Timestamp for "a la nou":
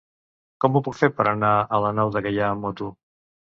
1.79-2.17